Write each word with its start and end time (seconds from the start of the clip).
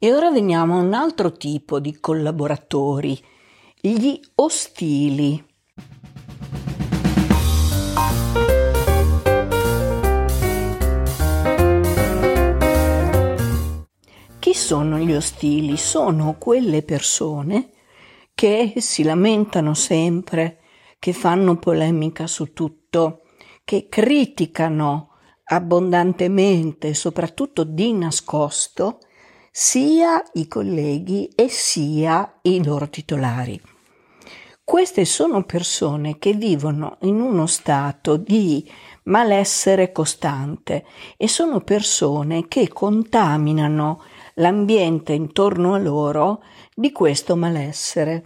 E 0.00 0.14
ora 0.14 0.30
veniamo 0.30 0.76
a 0.76 0.80
un 0.80 0.94
altro 0.94 1.32
tipo 1.32 1.80
di 1.80 1.98
collaboratori, 1.98 3.20
gli 3.80 4.20
ostili. 4.36 5.44
Chi 14.38 14.54
sono 14.54 14.98
gli 14.98 15.12
ostili? 15.12 15.76
Sono 15.76 16.36
quelle 16.38 16.84
persone 16.84 17.70
che 18.34 18.74
si 18.76 19.02
lamentano 19.02 19.74
sempre, 19.74 20.60
che 21.00 21.12
fanno 21.12 21.58
polemica 21.58 22.28
su 22.28 22.52
tutto, 22.52 23.22
che 23.64 23.88
criticano 23.88 25.08
abbondantemente, 25.42 26.94
soprattutto 26.94 27.64
di 27.64 27.92
nascosto, 27.94 29.00
sia 29.60 30.22
i 30.34 30.46
colleghi 30.46 31.28
e 31.34 31.48
sia 31.48 32.38
i 32.42 32.64
loro 32.64 32.88
titolari. 32.88 33.60
Queste 34.62 35.04
sono 35.04 35.42
persone 35.42 36.16
che 36.18 36.32
vivono 36.32 36.96
in 37.00 37.20
uno 37.20 37.46
stato 37.46 38.16
di 38.16 38.70
malessere 39.04 39.90
costante 39.90 40.84
e 41.16 41.26
sono 41.26 41.62
persone 41.62 42.46
che 42.46 42.68
contaminano 42.68 44.00
l'ambiente 44.34 45.12
intorno 45.12 45.74
a 45.74 45.78
loro 45.78 46.40
di 46.72 46.92
questo 46.92 47.34
malessere. 47.34 48.24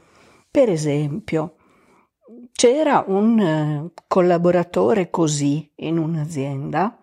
Per 0.50 0.68
esempio, 0.68 1.54
c'era 2.52 3.04
un 3.06 3.40
eh, 3.40 3.90
collaboratore 4.06 5.08
così 5.08 5.66
in 5.76 5.96
un'azienda, 5.96 6.94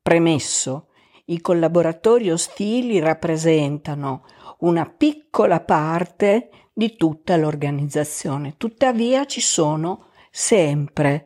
premesso, 0.00 0.87
i 1.30 1.40
collaboratori 1.40 2.30
ostili 2.30 2.98
rappresentano 3.00 4.24
una 4.60 4.86
piccola 4.88 5.60
parte 5.60 6.50
di 6.72 6.96
tutta 6.96 7.36
l'organizzazione, 7.36 8.54
tuttavia 8.56 9.26
ci 9.26 9.40
sono 9.40 10.10
sempre. 10.30 11.24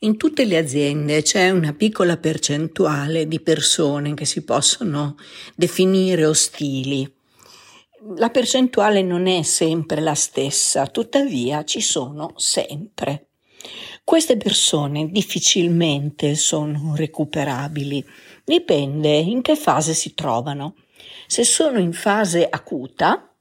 In 0.00 0.16
tutte 0.16 0.44
le 0.44 0.58
aziende 0.58 1.22
c'è 1.22 1.50
una 1.50 1.72
piccola 1.74 2.16
percentuale 2.16 3.28
di 3.28 3.40
persone 3.40 4.14
che 4.14 4.24
si 4.24 4.42
possono 4.42 5.14
definire 5.54 6.26
ostili. 6.26 7.10
La 8.16 8.30
percentuale 8.30 9.02
non 9.02 9.28
è 9.28 9.42
sempre 9.42 10.00
la 10.00 10.14
stessa, 10.14 10.88
tuttavia 10.88 11.62
ci 11.62 11.80
sono 11.80 12.32
sempre. 12.34 13.28
Queste 14.04 14.36
persone 14.36 15.10
difficilmente 15.10 16.34
sono 16.34 16.94
recuperabili, 16.96 18.04
dipende 18.44 19.10
in 19.16 19.42
che 19.42 19.54
fase 19.54 19.94
si 19.94 20.12
trovano. 20.14 20.74
Se 21.26 21.44
sono 21.44 21.78
in 21.78 21.92
fase 21.92 22.46
acuta, 22.48 23.32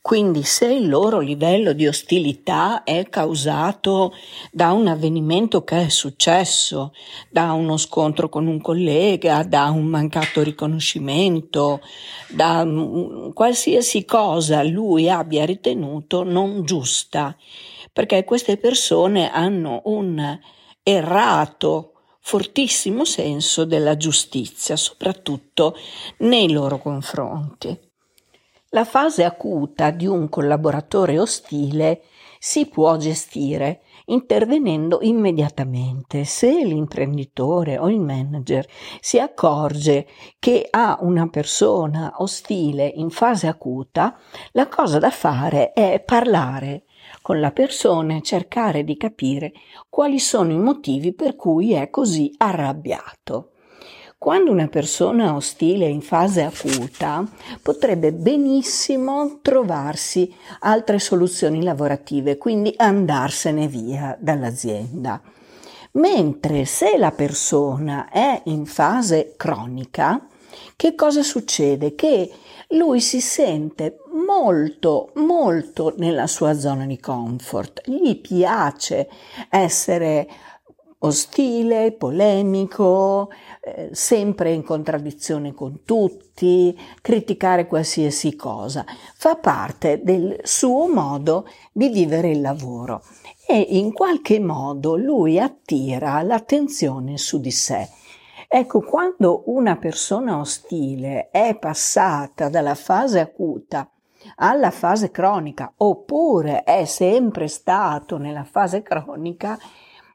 quindi 0.00 0.42
se 0.44 0.72
il 0.72 0.88
loro 0.88 1.18
livello 1.18 1.72
di 1.72 1.86
ostilità 1.86 2.82
è 2.82 3.08
causato 3.08 4.12
da 4.52 4.70
un 4.72 4.86
avvenimento 4.86 5.64
che 5.64 5.86
è 5.86 5.88
successo, 5.88 6.92
da 7.28 7.52
uno 7.52 7.76
scontro 7.76 8.28
con 8.28 8.46
un 8.46 8.60
collega, 8.60 9.42
da 9.42 9.68
un 9.70 9.84
mancato 9.84 10.42
riconoscimento, 10.42 11.80
da 12.28 12.66
qualsiasi 13.34 14.04
cosa 14.04 14.62
lui 14.62 15.10
abbia 15.10 15.44
ritenuto 15.44 16.22
non 16.22 16.64
giusta, 16.64 17.36
perché 17.96 18.24
queste 18.24 18.58
persone 18.58 19.30
hanno 19.30 19.80
un 19.86 20.38
errato 20.82 21.92
fortissimo 22.20 23.06
senso 23.06 23.64
della 23.64 23.96
giustizia, 23.96 24.76
soprattutto 24.76 25.74
nei 26.18 26.52
loro 26.52 26.78
confronti. 26.78 27.74
La 28.68 28.84
fase 28.84 29.24
acuta 29.24 29.88
di 29.92 30.06
un 30.06 30.28
collaboratore 30.28 31.18
ostile 31.18 32.02
si 32.38 32.66
può 32.66 32.98
gestire 32.98 33.80
intervenendo 34.08 34.98
immediatamente. 35.00 36.24
Se 36.24 36.52
l'imprenditore 36.52 37.78
o 37.78 37.88
il 37.88 38.00
manager 38.00 38.66
si 39.00 39.18
accorge 39.18 40.06
che 40.38 40.66
ha 40.68 40.98
una 41.00 41.30
persona 41.30 42.12
ostile 42.18 42.92
in 42.94 43.08
fase 43.08 43.46
acuta, 43.46 44.18
la 44.52 44.68
cosa 44.68 44.98
da 44.98 45.10
fare 45.10 45.72
è 45.72 46.02
parlare 46.04 46.84
con 47.22 47.40
la 47.40 47.50
persona 47.50 48.16
e 48.16 48.22
cercare 48.22 48.84
di 48.84 48.96
capire 48.96 49.52
quali 49.88 50.18
sono 50.18 50.52
i 50.52 50.58
motivi 50.58 51.12
per 51.12 51.36
cui 51.36 51.72
è 51.72 51.90
così 51.90 52.32
arrabbiato. 52.36 53.50
Quando 54.18 54.50
una 54.50 54.68
persona 54.68 55.34
ostile 55.34 55.86
è 55.86 55.88
in 55.88 56.00
fase 56.00 56.42
acuta, 56.42 57.24
potrebbe 57.60 58.12
benissimo 58.12 59.40
trovarsi 59.42 60.34
altre 60.60 60.98
soluzioni 60.98 61.62
lavorative, 61.62 62.38
quindi 62.38 62.72
andarsene 62.76 63.68
via 63.68 64.16
dall'azienda. 64.18 65.20
Mentre 65.92 66.64
se 66.64 66.96
la 66.96 67.12
persona 67.12 68.08
è 68.08 68.40
in 68.46 68.64
fase 68.64 69.34
cronica, 69.36 70.26
che 70.76 70.94
cosa 70.94 71.22
succede? 71.22 71.94
Che 71.94 72.30
lui 72.70 73.00
si 73.00 73.20
sente 73.20 73.98
molto, 74.26 75.10
molto 75.14 75.94
nella 75.98 76.26
sua 76.26 76.58
zona 76.58 76.86
di 76.86 76.98
comfort, 76.98 77.82
gli 77.84 78.20
piace 78.20 79.08
essere 79.50 80.28
ostile, 80.98 81.92
polemico, 81.92 83.30
eh, 83.60 83.90
sempre 83.92 84.52
in 84.52 84.62
contraddizione 84.62 85.52
con 85.52 85.80
tutti, 85.84 86.76
criticare 87.00 87.66
qualsiasi 87.66 88.34
cosa. 88.34 88.84
Fa 89.14 89.36
parte 89.36 90.00
del 90.02 90.38
suo 90.42 90.88
modo 90.88 91.48
di 91.72 91.88
vivere 91.88 92.30
il 92.30 92.40
lavoro 92.40 93.02
e 93.46 93.58
in 93.58 93.92
qualche 93.92 94.40
modo 94.40 94.96
lui 94.96 95.38
attira 95.38 96.20
l'attenzione 96.22 97.16
su 97.18 97.40
di 97.40 97.52
sé. 97.52 97.88
Ecco, 98.48 98.80
quando 98.80 99.42
una 99.46 99.76
persona 99.76 100.38
ostile 100.38 101.30
è 101.30 101.56
passata 101.58 102.48
dalla 102.48 102.74
fase 102.74 103.20
acuta 103.20 103.90
alla 104.36 104.70
fase 104.70 105.10
cronica 105.10 105.72
oppure 105.76 106.64
è 106.64 106.84
sempre 106.84 107.48
stato 107.48 108.18
nella 108.18 108.44
fase 108.44 108.82
cronica, 108.82 109.58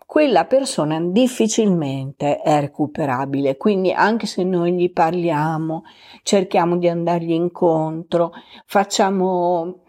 quella 0.05 0.43
persona 0.45 0.99
difficilmente 0.99 2.41
è 2.41 2.59
recuperabile. 2.59 3.55
Quindi 3.55 3.93
anche 3.93 4.25
se 4.25 4.43
noi 4.43 4.73
gli 4.73 4.91
parliamo, 4.91 5.83
cerchiamo 6.23 6.77
di 6.77 6.89
andargli 6.89 7.31
incontro, 7.31 8.33
facciamo 8.65 9.79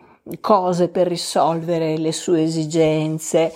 cose 0.40 0.88
per 0.88 1.08
risolvere 1.08 1.96
le 1.96 2.12
sue 2.12 2.44
esigenze, 2.44 3.52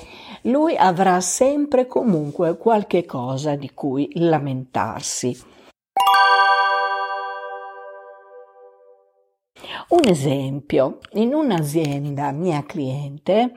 lui 0.46 0.76
avrà 0.76 1.20
sempre 1.20 1.86
comunque 1.86 2.56
qualche 2.56 3.04
cosa 3.04 3.54
di 3.54 3.70
cui 3.72 4.10
lamentarsi. 4.14 5.54
Un 9.88 10.08
esempio, 10.08 10.98
in 11.12 11.32
un'azienda 11.32 12.32
mia 12.32 12.64
cliente, 12.64 13.52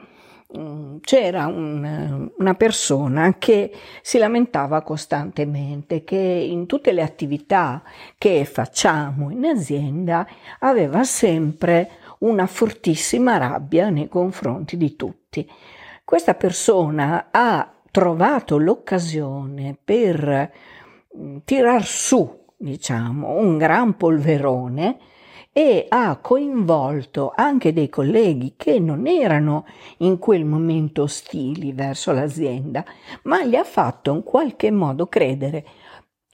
Mm, 0.58 0.96
c'era 1.02 1.46
un, 1.46 2.28
una 2.36 2.54
persona 2.54 3.36
che 3.38 3.72
si 4.02 4.18
lamentava 4.18 4.82
costantemente 4.82 6.02
che 6.02 6.16
in 6.16 6.66
tutte 6.66 6.90
le 6.90 7.02
attività 7.02 7.84
che 8.18 8.44
facciamo 8.44 9.30
in 9.30 9.44
azienda 9.44 10.26
aveva 10.58 11.04
sempre 11.04 11.90
una 12.20 12.46
fortissima 12.48 13.36
rabbia 13.36 13.90
nei 13.90 14.08
confronti 14.08 14.76
di 14.76 14.96
tutti. 14.96 15.48
Questa 16.10 16.34
persona 16.34 17.28
ha 17.30 17.72
trovato 17.88 18.58
l'occasione 18.58 19.78
per 19.80 20.50
mm, 21.16 21.36
tirar 21.44 21.84
su, 21.84 22.46
diciamo, 22.56 23.36
un 23.36 23.56
gran 23.56 23.96
polverone 23.96 24.98
e 25.52 25.86
ha 25.88 26.16
coinvolto 26.16 27.32
anche 27.32 27.72
dei 27.72 27.88
colleghi 27.88 28.54
che 28.56 28.80
non 28.80 29.06
erano 29.06 29.66
in 29.98 30.18
quel 30.18 30.44
momento 30.44 31.02
ostili 31.02 31.72
verso 31.72 32.10
l'azienda, 32.10 32.84
ma 33.22 33.44
gli 33.44 33.54
ha 33.54 33.62
fatto 33.62 34.12
in 34.12 34.24
qualche 34.24 34.72
modo 34.72 35.06
credere 35.06 35.64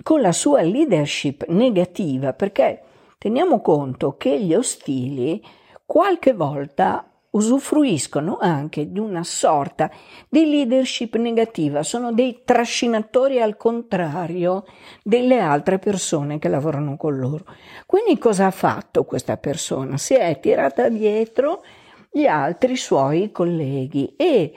con 0.02 0.22
la 0.22 0.32
sua 0.32 0.62
leadership 0.62 1.44
negativa, 1.48 2.32
perché 2.32 2.82
teniamo 3.18 3.60
conto 3.60 4.16
che 4.16 4.40
gli 4.40 4.54
ostili 4.54 5.44
qualche 5.84 6.32
volta 6.32 7.10
usufruiscono 7.36 8.38
anche 8.40 8.90
di 8.90 8.98
una 8.98 9.22
sorta 9.22 9.90
di 10.28 10.46
leadership 10.46 11.16
negativa, 11.16 11.82
sono 11.82 12.12
dei 12.12 12.40
trascinatori 12.44 13.40
al 13.40 13.56
contrario 13.56 14.64
delle 15.02 15.38
altre 15.38 15.78
persone 15.78 16.38
che 16.38 16.48
lavorano 16.48 16.96
con 16.96 17.16
loro. 17.16 17.44
Quindi 17.84 18.18
cosa 18.18 18.46
ha 18.46 18.50
fatto 18.50 19.04
questa 19.04 19.36
persona? 19.36 19.98
Si 19.98 20.14
è 20.14 20.40
tirata 20.40 20.88
dietro 20.88 21.62
gli 22.10 22.24
altri 22.24 22.76
suoi 22.76 23.30
colleghi 23.30 24.14
e 24.16 24.52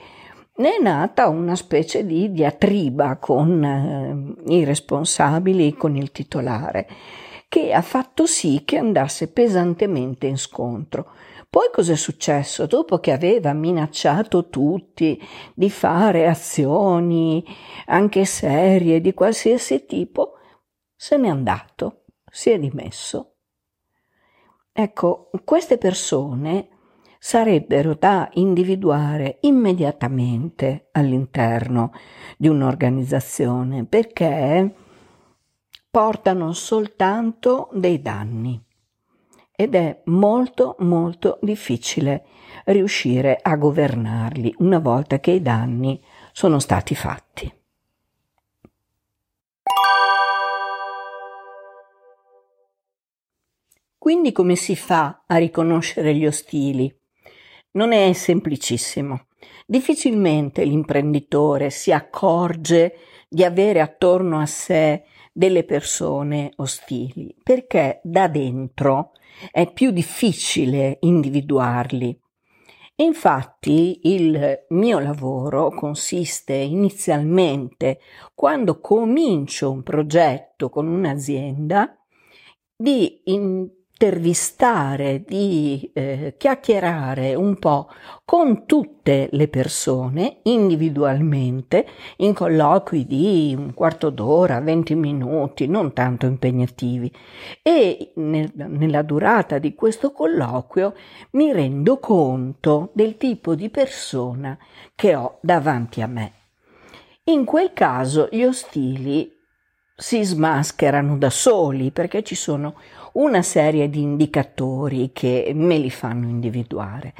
ne 0.56 0.76
è 0.76 0.82
nata 0.82 1.28
una 1.28 1.56
specie 1.56 2.06
di 2.06 2.32
diatriba 2.32 3.16
con 3.16 3.62
eh, 4.48 4.52
i 4.54 4.64
responsabili, 4.64 5.74
con 5.74 5.96
il 5.96 6.10
titolare, 6.12 6.88
che 7.50 7.72
ha 7.72 7.82
fatto 7.82 8.26
sì 8.26 8.62
che 8.64 8.78
andasse 8.78 9.32
pesantemente 9.32 10.28
in 10.28 10.38
scontro. 10.38 11.10
Poi 11.50 11.68
cos'è 11.72 11.96
successo? 11.96 12.66
Dopo 12.66 13.00
che 13.00 13.10
aveva 13.10 13.52
minacciato 13.52 14.48
tutti 14.48 15.20
di 15.52 15.68
fare 15.68 16.28
azioni 16.28 17.44
anche 17.86 18.24
serie 18.24 19.00
di 19.00 19.12
qualsiasi 19.14 19.84
tipo, 19.84 20.34
se 20.94 21.16
n'è 21.16 21.26
andato, 21.26 22.04
si 22.30 22.50
è 22.50 22.58
dimesso. 22.60 23.34
Ecco, 24.72 25.30
queste 25.42 25.76
persone 25.76 26.68
sarebbero 27.18 27.94
da 27.94 28.28
individuare 28.34 29.38
immediatamente 29.40 30.90
all'interno 30.92 31.90
di 32.38 32.46
un'organizzazione 32.46 33.86
perché 33.86 34.72
portano 35.90 36.52
soltanto 36.52 37.68
dei 37.72 38.00
danni 38.00 38.62
ed 39.50 39.74
è 39.74 40.00
molto 40.04 40.76
molto 40.78 41.38
difficile 41.42 42.24
riuscire 42.66 43.38
a 43.42 43.56
governarli 43.56 44.54
una 44.58 44.78
volta 44.78 45.18
che 45.18 45.32
i 45.32 45.42
danni 45.42 46.00
sono 46.32 46.60
stati 46.60 46.94
fatti. 46.94 47.52
Quindi 53.98 54.32
come 54.32 54.56
si 54.56 54.76
fa 54.76 55.24
a 55.26 55.36
riconoscere 55.36 56.14
gli 56.14 56.24
ostili? 56.24 56.90
Non 57.72 57.92
è 57.92 58.12
semplicissimo. 58.12 59.26
Difficilmente 59.66 60.64
l'imprenditore 60.64 61.68
si 61.70 61.92
accorge 61.92 62.94
di 63.28 63.44
avere 63.44 63.80
attorno 63.80 64.40
a 64.40 64.46
sé 64.46 65.04
delle 65.40 65.64
persone 65.64 66.52
ostili, 66.56 67.34
perché 67.42 68.02
da 68.02 68.28
dentro 68.28 69.12
è 69.50 69.72
più 69.72 69.90
difficile 69.90 70.98
individuarli. 71.00 72.20
Infatti 72.96 74.00
il 74.02 74.66
mio 74.68 74.98
lavoro 74.98 75.70
consiste 75.70 76.52
inizialmente, 76.52 78.00
quando 78.34 78.80
comincio 78.80 79.70
un 79.70 79.82
progetto 79.82 80.68
con 80.68 80.86
un'azienda, 80.86 81.98
di 82.76 83.22
in 83.24 83.66
intervistare, 84.00 85.22
di 85.26 85.90
eh, 85.92 86.34
chiacchierare 86.38 87.34
un 87.34 87.58
po' 87.58 87.88
con 88.24 88.64
tutte 88.64 89.28
le 89.32 89.48
persone 89.48 90.38
individualmente 90.44 91.86
in 92.16 92.32
colloqui 92.32 93.04
di 93.04 93.54
un 93.54 93.74
quarto 93.74 94.08
d'ora, 94.08 94.58
20 94.60 94.94
minuti, 94.94 95.66
non 95.66 95.92
tanto 95.92 96.24
impegnativi. 96.24 97.12
E 97.60 98.12
nel, 98.14 98.50
nella 98.54 99.02
durata 99.02 99.58
di 99.58 99.74
questo 99.74 100.12
colloquio 100.12 100.94
mi 101.32 101.52
rendo 101.52 101.98
conto 101.98 102.92
del 102.94 103.18
tipo 103.18 103.54
di 103.54 103.68
persona 103.68 104.56
che 104.94 105.14
ho 105.14 105.36
davanti 105.42 106.00
a 106.00 106.06
me. 106.06 106.32
In 107.24 107.44
quel 107.44 107.74
caso 107.74 108.28
gli 108.30 108.44
ostili 108.44 109.39
si 110.00 110.24
smascherano 110.24 111.18
da 111.18 111.28
soli 111.28 111.90
perché 111.90 112.22
ci 112.22 112.34
sono 112.34 112.76
una 113.12 113.42
serie 113.42 113.90
di 113.90 114.00
indicatori 114.00 115.10
che 115.12 115.52
me 115.54 115.76
li 115.76 115.90
fanno 115.90 116.26
individuare. 116.26 117.12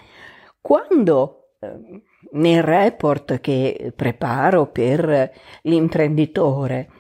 Quando 0.62 1.56
eh, 1.61 2.03
nel 2.32 2.62
report 2.62 3.41
che 3.41 3.93
preparo 3.94 4.67
per 4.69 5.31
l'imprenditore 5.62 6.91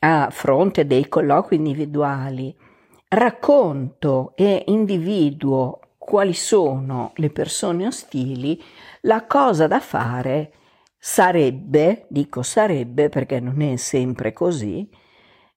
a 0.00 0.28
fronte 0.30 0.86
dei 0.86 1.08
colloqui 1.08 1.56
individuali 1.56 2.54
racconto 3.08 4.32
e 4.36 4.64
individuo 4.66 5.80
quali 5.98 6.34
sono 6.34 7.10
le 7.16 7.30
persone 7.30 7.86
ostili, 7.86 8.62
la 9.02 9.26
cosa 9.26 9.66
da 9.66 9.80
fare 9.80 10.52
sarebbe, 10.96 12.06
dico 12.08 12.42
sarebbe 12.42 13.08
perché 13.08 13.40
non 13.40 13.62
è 13.62 13.76
sempre 13.76 14.32
così, 14.32 14.88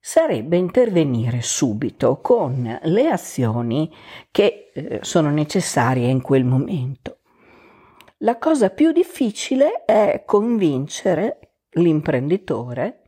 sarebbe 0.07 0.55
intervenire 0.55 1.41
subito 1.41 2.21
con 2.21 2.79
le 2.81 3.09
azioni 3.09 3.93
che 4.31 4.71
eh, 4.73 4.99
sono 5.01 5.29
necessarie 5.31 6.07
in 6.07 6.21
quel 6.21 6.45
momento. 6.45 7.17
La 8.19 8.37
cosa 8.37 8.69
più 8.69 8.93
difficile 8.93 9.83
è 9.83 10.23
convincere 10.25 11.55
l'imprenditore 11.71 13.01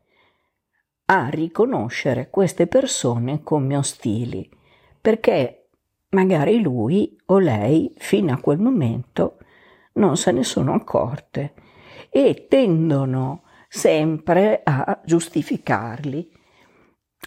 a 1.05 1.29
riconoscere 1.29 2.29
queste 2.29 2.67
persone 2.67 3.43
come 3.43 3.77
ostili, 3.77 4.49
perché 4.99 5.69
magari 6.09 6.61
lui 6.61 7.15
o 7.27 7.39
lei 7.39 7.93
fino 7.95 8.33
a 8.33 8.41
quel 8.41 8.59
momento 8.59 9.37
non 9.93 10.17
se 10.17 10.33
ne 10.33 10.43
sono 10.43 10.73
accorte 10.73 11.53
e 12.09 12.47
tendono 12.49 13.43
sempre 13.69 14.59
a 14.65 14.99
giustificarli 15.05 16.35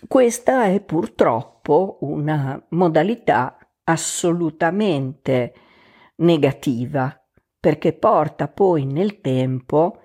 questa 0.08 0.64
è 0.66 0.80
purtroppo 0.80 1.98
una 2.00 2.60
modalità 2.70 3.56
assolutamente 3.84 5.54
negativa 6.16 7.16
perché 7.58 7.92
porta 7.92 8.48
poi 8.48 8.84
nel 8.84 9.20
tempo 9.20 9.98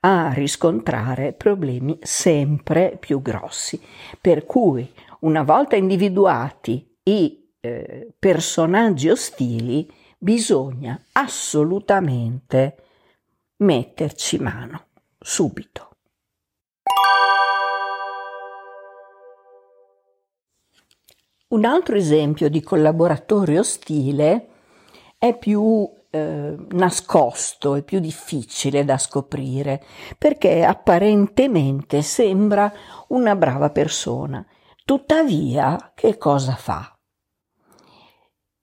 a 0.00 0.32
riscontrare 0.32 1.32
problemi 1.32 1.98
sempre 2.00 2.96
più 2.98 3.20
grossi. 3.20 3.80
Per 4.20 4.46
cui 4.46 4.90
una 5.20 5.42
volta 5.42 5.76
individuati 5.76 6.98
i 7.04 7.52
eh, 7.60 8.12
personaggi 8.18 9.08
ostili 9.08 9.88
bisogna 10.18 11.00
assolutamente 11.12 12.76
metterci 13.58 14.38
mano 14.38 14.86
subito. 15.18 15.91
Un 21.52 21.66
altro 21.66 21.96
esempio 21.96 22.48
di 22.48 22.62
collaboratore 22.62 23.58
ostile 23.58 24.48
è 25.18 25.36
più 25.36 25.86
eh, 26.08 26.56
nascosto 26.70 27.74
e 27.74 27.82
più 27.82 28.00
difficile 28.00 28.86
da 28.86 28.96
scoprire 28.96 29.84
perché 30.16 30.64
apparentemente 30.64 32.00
sembra 32.00 32.72
una 33.08 33.36
brava 33.36 33.68
persona. 33.68 34.42
Tuttavia, 34.82 35.92
che 35.94 36.16
cosa 36.16 36.54
fa? 36.54 36.98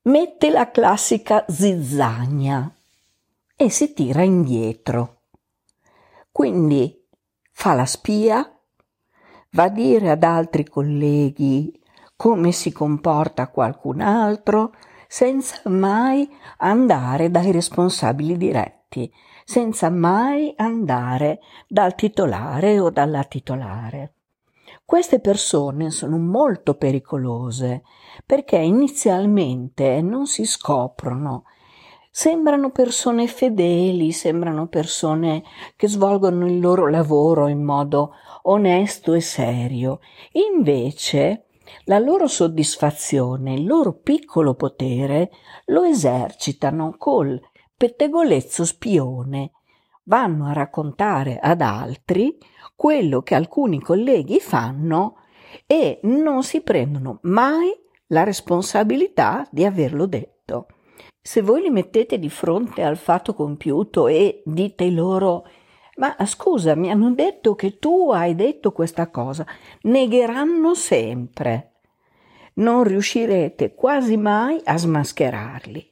Mette 0.03 0.49
la 0.49 0.71
classica 0.71 1.45
zizzagna 1.47 2.75
e 3.55 3.69
si 3.69 3.93
tira 3.93 4.23
indietro. 4.23 5.25
Quindi 6.31 7.05
fa 7.51 7.75
la 7.75 7.85
spia, 7.85 8.59
va 9.51 9.63
a 9.63 9.69
dire 9.69 10.09
ad 10.09 10.23
altri 10.23 10.67
colleghi 10.67 11.79
come 12.19 12.51
si 12.51 12.73
comporta 12.73 13.47
qualcun 13.47 14.01
altro, 14.01 14.73
senza 15.07 15.61
mai 15.69 16.29
andare 16.57 17.31
dai 17.31 17.53
responsabili 17.53 18.35
diretti, 18.35 19.09
senza 19.45 19.89
mai 19.89 20.53
andare 20.57 21.39
dal 21.65 21.95
titolare 21.95 22.77
o 22.77 22.89
dalla 22.89 23.23
titolare. 23.23 24.15
Queste 24.83 25.21
persone 25.21 25.91
sono 25.91 26.17
molto 26.17 26.73
pericolose 26.73 27.83
perché 28.25 28.57
inizialmente 28.57 30.01
non 30.01 30.27
si 30.27 30.43
scoprono. 30.43 31.45
Sembrano 32.11 32.71
persone 32.71 33.27
fedeli, 33.27 34.11
sembrano 34.11 34.67
persone 34.67 35.41
che 35.77 35.87
svolgono 35.87 36.45
il 36.47 36.59
loro 36.59 36.89
lavoro 36.89 37.47
in 37.47 37.63
modo 37.63 38.11
onesto 38.41 39.13
e 39.13 39.21
serio. 39.21 40.01
Invece 40.33 41.45
la 41.85 41.99
loro 41.99 42.27
soddisfazione, 42.27 43.53
il 43.53 43.65
loro 43.65 43.93
piccolo 43.93 44.53
potere 44.53 45.29
lo 45.65 45.83
esercitano 45.83 46.95
col 46.97 47.39
pettegolezzo 47.75 48.65
spione. 48.65 49.51
Vanno 50.03 50.47
a 50.47 50.53
raccontare 50.53 51.39
ad 51.39 51.61
altri 51.61 52.37
quello 52.75 53.21
che 53.21 53.35
alcuni 53.35 53.79
colleghi 53.79 54.39
fanno 54.39 55.17
e 55.65 55.99
non 56.03 56.43
si 56.43 56.61
prendono 56.61 57.19
mai 57.23 57.71
la 58.07 58.23
responsabilità 58.23 59.47
di 59.51 59.65
averlo 59.65 60.05
detto. 60.05 60.67
Se 61.21 61.41
voi 61.41 61.61
li 61.61 61.69
mettete 61.69 62.17
di 62.17 62.29
fronte 62.29 62.83
al 62.83 62.97
fatto 62.97 63.33
compiuto 63.33 64.07
e 64.07 64.41
dite 64.45 64.89
loro 64.89 65.45
ma 65.99 66.15
scusa, 66.25 66.75
mi 66.75 66.89
hanno 66.89 67.11
detto 67.11 67.55
che 67.55 67.77
tu 67.77 68.11
hai 68.11 68.33
detto 68.33 68.71
questa 68.71 69.09
cosa. 69.09 69.45
Negheranno 69.81 70.73
sempre. 70.73 71.73
Non 72.55 72.83
riuscirete 72.83 73.75
quasi 73.75 74.15
mai 74.15 74.59
a 74.63 74.77
smascherarli. 74.77 75.91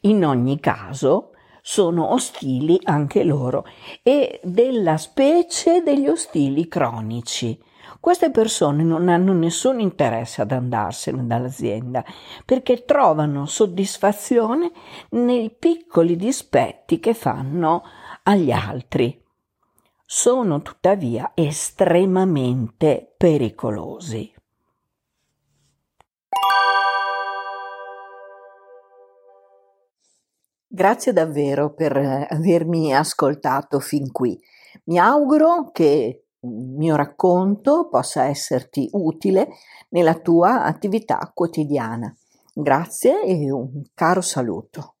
In 0.00 0.24
ogni 0.24 0.58
caso, 0.60 1.32
sono 1.60 2.12
ostili 2.12 2.78
anche 2.84 3.22
loro 3.22 3.66
e 4.02 4.40
della 4.42 4.96
specie 4.96 5.82
degli 5.82 6.08
ostili 6.08 6.66
cronici. 6.66 7.58
Queste 8.00 8.30
persone 8.30 8.82
non 8.82 9.08
hanno 9.08 9.32
nessun 9.32 9.78
interesse 9.80 10.40
ad 10.42 10.52
andarsene 10.52 11.26
dall'azienda 11.26 12.04
perché 12.44 12.84
trovano 12.84 13.44
soddisfazione 13.46 14.70
nei 15.10 15.50
piccoli 15.50 16.16
dispetti 16.16 16.98
che 16.98 17.12
fanno 17.12 17.82
agli 18.22 18.50
altri. 18.50 19.23
Sono 20.06 20.60
tuttavia 20.60 21.32
estremamente 21.34 23.14
pericolosi. 23.16 24.32
Grazie 30.66 31.12
davvero 31.14 31.72
per 31.72 31.96
avermi 31.96 32.94
ascoltato 32.94 33.80
fin 33.80 34.12
qui. 34.12 34.38
Mi 34.84 34.98
auguro 34.98 35.70
che 35.72 36.24
il 36.38 36.50
mio 36.50 36.96
racconto 36.96 37.88
possa 37.88 38.24
esserti 38.24 38.90
utile 38.92 39.48
nella 39.88 40.14
tua 40.14 40.64
attività 40.64 41.30
quotidiana. 41.32 42.14
Grazie 42.52 43.22
e 43.22 43.50
un 43.50 43.82
caro 43.94 44.20
saluto. 44.20 44.93